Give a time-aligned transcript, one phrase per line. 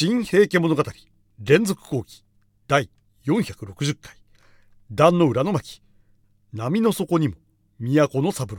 [0.00, 0.84] 新平家物語。
[1.40, 2.24] 連続講義
[2.68, 2.88] 第
[3.26, 4.14] 460回。
[4.92, 5.82] 壇の裏の巻。
[6.52, 7.34] 波の底にも。
[7.80, 8.58] 都の三郎。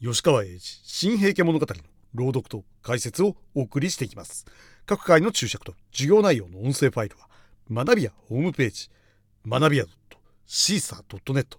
[0.00, 0.80] 吉川英治。
[0.84, 1.74] 新平家物語の
[2.14, 4.46] 朗読と解説をお送りしていきます。
[4.86, 5.74] 各回の注釈と。
[5.90, 7.28] 授業内容の音声ファイルは。
[7.68, 8.90] 学びやホームページ。
[9.44, 9.86] 学びや
[10.46, 11.58] .caesar.net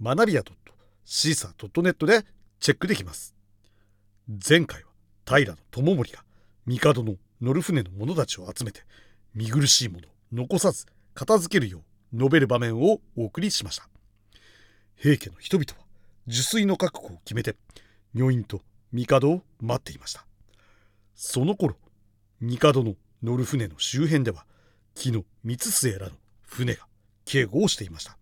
[0.00, 0.44] 学びや
[1.04, 2.24] .caesar.net で
[2.60, 3.34] チェックできます。
[4.48, 4.90] 前回は
[5.26, 6.22] 平智盛が
[6.64, 8.82] 帝の乗る船の者たちを集めて
[9.34, 13.88] 見苦しいもの残さず片付けるよう述べる場面をお送りしました。
[14.96, 15.86] 平家の人々は
[16.26, 17.56] 受水の確保を決めて
[18.14, 20.26] 女院と帝を待っていました。
[21.14, 21.76] その頃
[22.40, 24.44] 帝の乗る船の周辺では
[24.94, 26.86] 木の三末らの船が
[27.24, 28.16] 警護をしていました。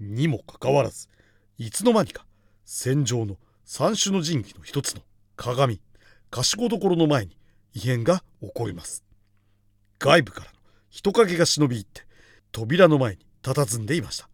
[0.00, 1.08] にもかかわらず
[1.56, 2.26] いつの間にか
[2.64, 5.02] 戦場の三種の神器の一つの
[5.36, 5.80] 鏡
[6.30, 7.37] 賢所の前に
[7.74, 9.04] 異変が起こります。
[9.98, 10.58] 外部からの
[10.90, 12.02] 人影が忍び入って
[12.52, 14.28] 扉の前に佇んでいました。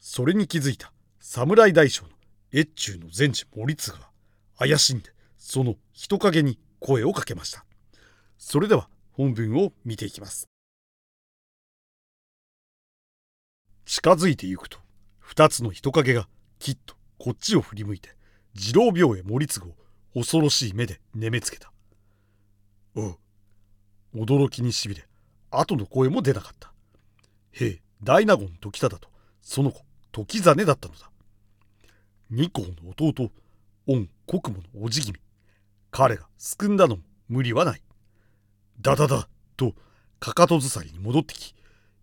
[0.00, 2.10] それに気づいた侍大将の
[2.52, 4.10] 越中の前治森次は
[4.58, 7.64] 怪しんでその人影に声をかけました。
[8.38, 10.48] それでは本文を見ていきます。
[13.84, 14.78] 近づいてゆくと
[15.18, 18.10] 二つの人影がきっとこっちを振り向いて
[18.54, 19.74] 次郎病へ森次を
[20.14, 21.72] 恐ろしい目で眠めつけた。
[23.02, 23.16] う
[24.14, 25.06] 驚きにしびれ
[25.50, 26.72] 後の声も出なかった。
[27.52, 29.08] 兵大納言時忠と
[29.40, 31.10] その子時実だったのだ。
[32.30, 33.30] 二皇の弟
[33.86, 35.18] 御国母のおじ君
[35.90, 37.82] 彼が救んだのも無理はない。
[38.80, 39.74] だだだと
[40.18, 41.54] かかとずさりに戻ってき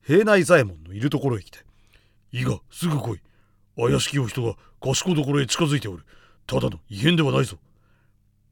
[0.01, 1.59] 平内左衛門のいるところへ来て
[2.31, 3.21] 「いいがすぐ来い。
[3.75, 6.05] 怪しきお人が賢所へ近づいておる。
[6.45, 7.57] ただの異変ではないぞ」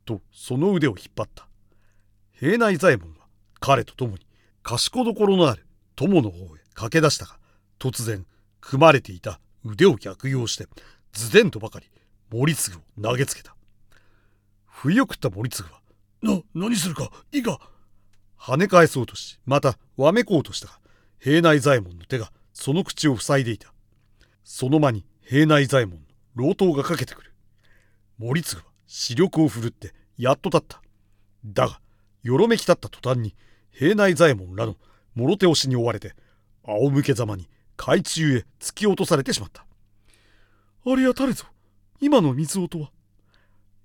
[0.06, 1.48] とその腕を引っ張った。
[2.42, 3.28] 平内左衛門は
[3.60, 4.26] 彼と共に
[4.64, 7.38] 賢所のある友の方へ駆け出したが
[7.78, 8.26] 突然
[8.60, 10.66] 組まれていた腕を逆用して
[11.14, 11.86] ズデンとばかり
[12.32, 13.56] 森次を投げつけた。
[14.66, 15.82] 不意を食った森次は
[16.24, 17.60] 「な何するかいいか!」
[18.40, 20.80] 跳ね返そうとしまたわめこうとしたが
[21.20, 23.72] 平内左衛門の手がその口を塞いでいた。
[24.44, 27.36] その間に平内左衛門の老頭がかけてくる。
[28.18, 30.82] 森次は視力を振るってやっと立った。
[31.46, 31.81] だが
[32.24, 33.36] よろめき立った途端に
[33.72, 34.76] 平内左衛門らの
[35.16, 36.14] もろ手押しに追われて
[36.64, 39.66] 仰向けざまに海中へ突き落とされてしまった。
[40.86, 41.46] ありゃたれぞ
[42.00, 42.92] 今の水音は。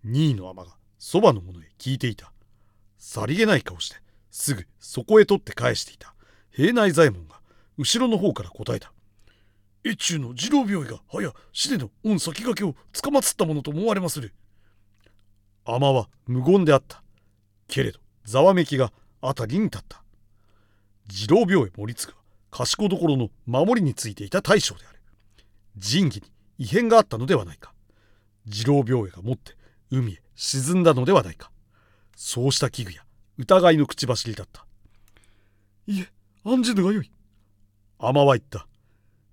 [0.04, 2.32] 二位の尼がそばの者へ聞いていた。
[2.98, 3.96] さりげない顔して
[4.30, 6.14] すぐそこへ取って返していた。
[6.50, 7.40] 平内左衛門が
[7.78, 8.92] 後ろの方から答えた。
[9.84, 14.34] 越中の次郎病院がはや死での御先駆けをつかまつったものと思われまする。
[15.64, 17.02] 尼は無言であった。
[17.68, 18.92] けれどざわめきが
[19.22, 20.02] 辺りに立った。
[21.08, 22.18] 次郎病へ盛り継ぐは
[22.50, 24.98] 賢所の守りについていた大将である。
[25.76, 26.22] 仁義に
[26.58, 27.72] 異変があったのではないか。
[28.50, 29.56] 次郎病へが持って
[29.90, 31.52] 海へ沈んだのではないか。
[32.16, 33.04] そうした危惧や
[33.38, 34.66] 疑いの口走りだった。
[35.86, 36.08] いえ
[36.44, 37.12] 案じぬがよい。
[37.98, 38.66] 尼は言った。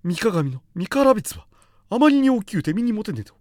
[0.04, 1.46] 三鏡の三からびつは
[1.90, 3.34] あまりに大きゅうて身に持てねえと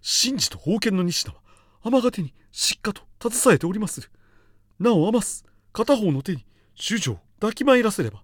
[0.00, 1.38] 真治と封建の西田は
[1.84, 4.10] 尼が手にしっかと携えておりまする。
[4.78, 5.44] なお余す。
[5.72, 6.44] 片方の手に
[6.74, 8.22] 主女を抱きまいらせれば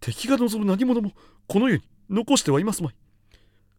[0.00, 1.12] 敵が望む何者も
[1.46, 2.94] この世に残してはいますまい。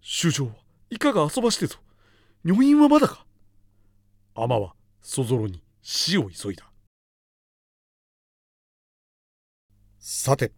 [0.01, 0.51] 主女は
[0.89, 1.77] いかが遊ばしてぞ。
[2.43, 3.25] 女院はまだか。
[4.35, 6.65] 尼はそぞろに死を急いだ。
[9.99, 10.51] さて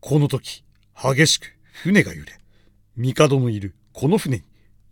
[0.00, 0.64] この時
[0.94, 1.46] 激しく
[1.82, 2.38] 船が揺れ
[2.96, 4.44] 帝のいるこの船に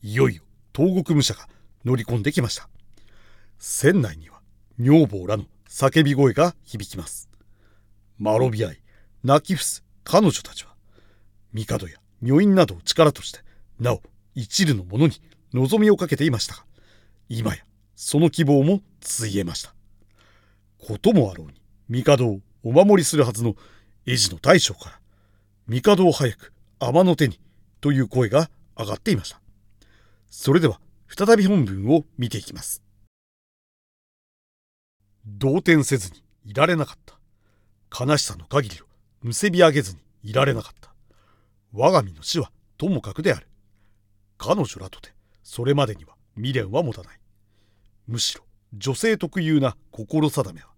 [0.02, 0.42] いよいよ
[0.74, 1.46] 東国武者が
[1.84, 2.68] 乗り込んできました。
[3.58, 4.40] 船内には
[4.78, 7.30] 女房らの叫び声が響きます。
[8.18, 8.82] まろび合い、
[9.24, 10.74] 泣き伏す彼女たちは、
[11.54, 13.40] 帝や女院などを力として、
[13.80, 14.02] なお
[14.34, 15.14] 一縷の者に
[15.54, 16.64] 望みをかけていましたが、
[17.30, 17.62] 今や
[17.96, 19.74] その希望もついえました。
[20.78, 21.54] こともあろうに、
[22.04, 23.54] 帝をお守りするはずの
[24.04, 25.00] 絵師の大将から、
[25.68, 27.40] 帝を早く天の手に
[27.80, 29.40] という声が上がっていました。
[30.28, 32.82] それでは再び本文を見ていきます。
[35.26, 38.04] 動転せずにいられなかった。
[38.04, 38.84] 悲しさの限りを
[39.22, 40.92] むせび上げずにいられなかった。
[41.72, 43.46] 我が身の死はともかくである。
[44.38, 45.10] 彼女らとて
[45.42, 47.18] それまでには未練は持たない。
[48.06, 48.42] むしろ
[48.74, 50.68] 女性特有な心定めは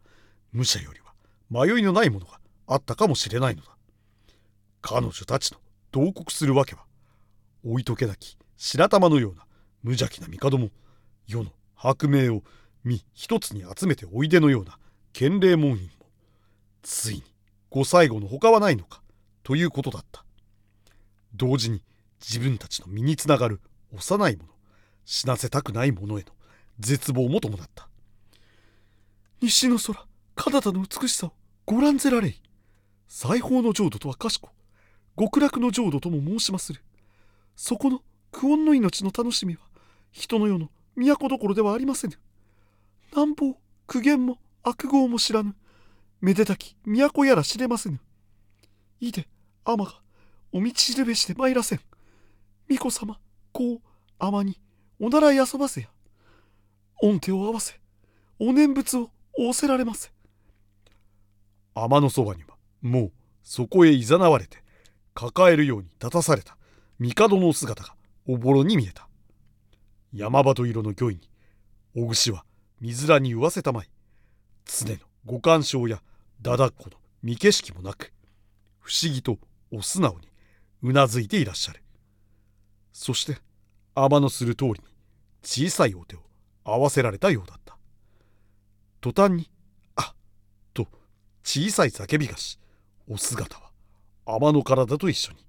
[0.52, 1.14] 武者よりは
[1.50, 3.68] 迷いのないものがあったかもしれないのだ。
[4.82, 5.58] 彼女たちの
[5.90, 6.84] 同国するわけは
[7.64, 9.46] 置いとけなき白玉のような
[9.82, 10.68] 無邪気な帝も
[11.26, 11.50] 世の
[11.82, 12.42] 薄命を
[12.84, 14.78] 身一つに集めておいでのような
[15.12, 16.06] 建礼門院も
[16.82, 17.22] ついに
[17.70, 19.00] ご最後の他はないのか
[19.42, 20.24] ということだった。
[21.34, 21.82] 同時に
[22.20, 23.60] 自分たちの身につながる
[23.92, 24.48] 幼い者
[25.04, 26.28] 死なせたくない者への
[26.78, 27.88] 絶望も伴った。
[29.40, 31.32] 西の空彼方の美しさを
[31.66, 32.40] ご覧ぜられい。
[33.08, 34.50] 裁縫の浄土とは賢
[35.18, 36.82] 極楽の浄土とも申しまする。
[37.56, 38.02] そこの
[38.32, 39.60] 苦音の命の楽しみは
[40.10, 42.18] 人の世の都どころではありませぬ。
[43.16, 43.56] 難暴
[43.86, 45.54] 苦言も悪号も知らぬ。
[46.20, 48.00] めでたき都やら知れませぬ。
[48.98, 49.28] いで
[49.64, 49.92] 天が
[50.52, 51.80] お道しるべしで参らせん。
[52.68, 53.20] 巫女様
[53.52, 53.80] こう
[54.18, 54.58] 天に
[54.98, 55.88] お習い遊ばせや。
[57.00, 57.78] 御手を合わせ
[58.40, 60.10] お念仏を仰せられませ
[61.74, 63.12] 天のそばにはもう
[63.44, 64.64] そこへいざなわれて
[65.12, 66.56] 抱えるように立たされた
[66.98, 67.94] 帝の姿が
[68.26, 69.06] おぼろに見えた。
[70.12, 71.20] 山鳩色の御意に
[71.94, 72.44] 小串は
[72.80, 73.88] 水らに言わせたまい。
[74.64, 76.02] 常のご干渉や
[76.42, 78.12] だだっこの見景色もなく
[78.80, 79.38] 不思議と
[79.72, 80.28] お素直に
[80.82, 81.82] うなずいていらっしゃる。
[82.92, 83.38] そして
[83.94, 84.78] 天のする通りに
[85.42, 86.20] 小さいお手を
[86.64, 87.76] 合わせられたようだった。
[89.00, 89.50] 途端に
[89.96, 90.16] 「あっ」
[90.72, 90.88] と
[91.42, 92.58] 小さい叫びがし
[93.08, 93.70] お姿は
[94.24, 95.44] 天の体と一緒に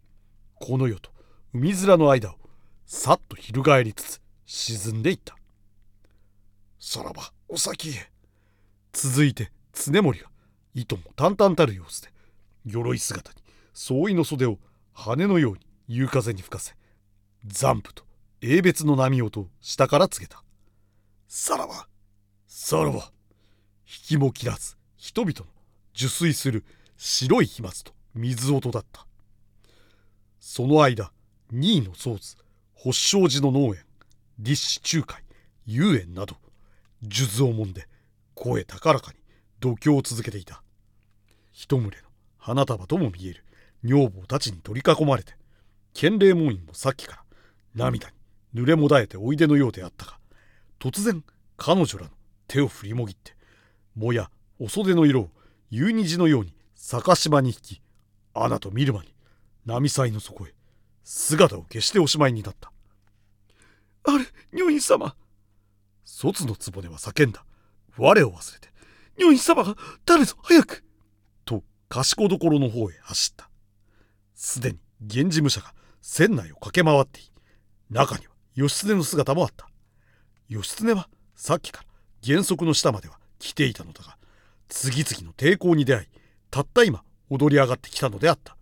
[0.55, 1.09] この世と
[1.53, 2.35] 海面の間を
[2.85, 5.37] さっと翻りつつ沈んでいった。
[6.95, 8.09] さらばお先へ。
[8.93, 10.27] 続いて常森が
[10.73, 12.07] いとも淡々たる様子で
[12.65, 13.37] 鎧姿に
[13.73, 14.59] 総意の袖を
[14.93, 15.59] 羽のように
[15.89, 16.73] 夕風に吹かせ
[17.45, 18.05] 残布と
[18.41, 20.41] 英別の波音を下から告げた。
[21.27, 21.85] さらば
[22.47, 23.11] さらば
[23.85, 25.45] 引きも切らず人々の
[25.93, 26.63] 受水する
[26.95, 29.05] 白い飛沫と水音だった。
[30.39, 31.11] その間
[31.51, 32.37] 二位の宗図
[32.73, 33.83] 発祥寺の農園
[34.39, 35.25] 立志仲介
[35.65, 36.37] 遊園など
[37.07, 37.87] 数珠をもんで
[38.33, 39.17] 声高らかに
[39.59, 40.61] 度胸を続けていた。
[41.51, 43.45] 一群れの花束とも見える
[43.83, 45.33] 女房たちに取り囲まれて
[45.93, 47.23] 建礼門院もさっきから
[47.73, 50.19] 涙に濡れもだえておいでのようであったが
[50.79, 51.23] 突然
[51.55, 52.11] 彼女らの
[52.47, 53.35] 手を振りもぎって
[53.95, 54.29] もや
[54.59, 55.29] お袖の色を
[55.69, 57.81] 夕虹のように逆島に引き
[58.33, 59.13] アナと見る間に
[59.65, 60.53] 波祭の底へ
[61.03, 62.71] 姿を消しておしまいになった。
[64.03, 65.15] あれ女院様。
[66.17, 67.43] 卒の局は叫んだ。
[67.97, 68.69] 我を忘れて
[69.17, 69.75] 女院様が
[70.05, 70.85] 誰ぞ早く
[71.43, 73.49] と賢所の方へ走った。
[74.33, 77.23] すでに源氏武者が船内を駆け回ってい
[77.89, 79.67] 中には義経の姿もあった。
[80.47, 81.87] 義経はさっきから
[82.23, 84.17] 原則の下までは来ていたのだが
[84.69, 86.07] 次々の抵抗に出会い
[86.49, 88.55] たった今踊り上がってきたのであった。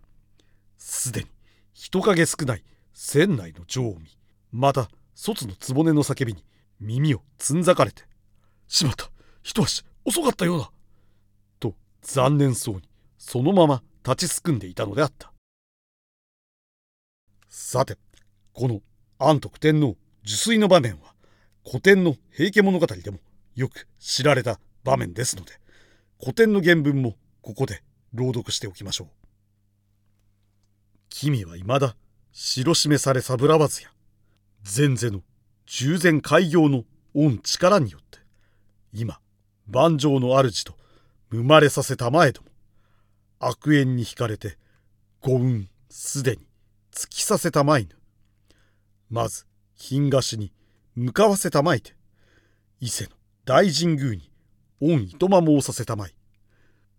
[0.76, 1.26] すでに
[1.72, 4.08] 人影少ない船内の女王見
[4.50, 6.44] また卒の局の叫びに
[6.84, 8.04] 耳をつんざかれて
[8.68, 9.10] 「しまった
[9.42, 10.70] 一足遅かったようだ」
[11.58, 12.82] と残念そうに
[13.18, 15.32] そのまま立ちすくんでいたのであった
[17.48, 17.96] さて
[18.52, 18.82] この
[19.18, 21.14] 安徳天皇受水の場面は
[21.66, 23.18] 古典の平家物語でも
[23.54, 25.58] よく知られた場面ですので
[26.20, 27.82] 古典の原文もここで
[28.12, 29.08] 朗読しておきましょう。
[31.08, 31.96] 君は未だ
[32.32, 33.90] 白示されさぶらわずや
[34.64, 35.22] 前世の
[35.66, 36.84] 従前開業の
[37.14, 38.18] 御力によって
[38.92, 39.20] 今
[39.68, 40.74] 万丈の主と
[41.30, 42.48] 生まれさせたまえども
[43.38, 44.56] 悪縁に惹かれて
[45.20, 46.46] ご運すでに
[46.92, 47.96] 突きさせたまいぬ。
[49.10, 50.52] まず品菓子に
[50.94, 51.94] 向かわせたまいて
[52.80, 53.10] 伊勢の
[53.44, 54.30] 大神宮に
[54.80, 56.14] 御いとま申させたまい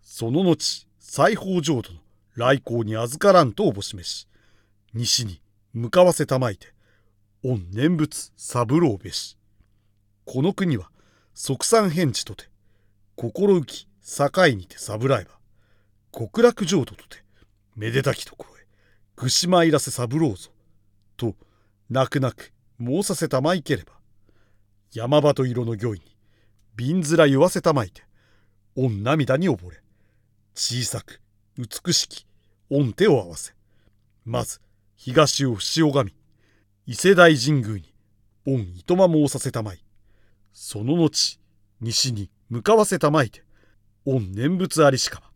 [0.02, 2.00] その後西方浄土の
[2.36, 4.28] 来航に預からんとおぼしめし
[4.94, 5.42] 西に
[5.74, 6.75] 向かわせたまいて
[7.48, 9.38] 御念仏三郎べし
[10.26, 10.90] この国は
[11.36, 12.46] 即産返事とて
[13.16, 15.30] 心浮き境にてさぶらえば
[16.12, 17.24] 極楽浄土とて
[17.76, 18.66] めでたきとこへ
[19.16, 20.50] ぐしまいらせ三郎ぞ
[21.18, 21.36] と
[21.92, 23.92] 泣く泣く申させたまいければ
[24.92, 26.02] 山鳩色の御意に
[26.76, 28.02] 瓶面言わせたまいて
[28.76, 29.78] 御涙に溺れ
[30.56, 31.22] 小さく
[31.60, 32.26] 美しき
[32.72, 33.54] 御手を合わせ
[34.26, 34.62] まず
[34.96, 36.25] 東を伏し拝み
[36.88, 37.94] 伊勢大神宮に
[38.46, 39.86] 御いとま申させたまい。
[40.54, 41.40] その後
[41.82, 43.44] 西に向かわせたまいて
[44.06, 45.30] 御念仏ありしかば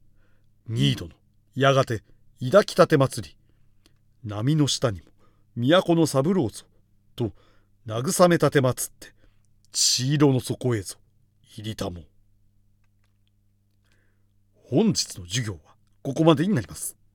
[0.68, 1.12] 二度の
[1.56, 2.04] やがて
[2.42, 3.36] 抱きたて祭り
[4.24, 5.08] 波の下にも
[5.56, 6.66] 都の三郎ぞ
[7.16, 7.32] と
[7.86, 9.14] 慰めたてまつって
[9.74, 10.96] 血色の底へぞ
[11.42, 12.04] 入りたも
[14.70, 15.60] 本日の授業は
[16.02, 16.99] ここまでになります。